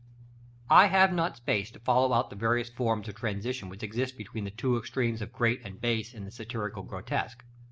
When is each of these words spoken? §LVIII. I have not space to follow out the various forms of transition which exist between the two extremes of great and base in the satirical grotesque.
§LVIII. 0.03 0.63
I 0.81 0.85
have 0.87 1.13
not 1.13 1.37
space 1.37 1.69
to 1.69 1.79
follow 1.79 2.11
out 2.15 2.31
the 2.31 2.35
various 2.35 2.71
forms 2.71 3.07
of 3.07 3.13
transition 3.13 3.69
which 3.69 3.83
exist 3.83 4.17
between 4.17 4.45
the 4.45 4.49
two 4.49 4.75
extremes 4.75 5.21
of 5.21 5.31
great 5.31 5.61
and 5.63 5.79
base 5.79 6.15
in 6.15 6.25
the 6.25 6.31
satirical 6.31 6.81
grotesque. 6.81 7.45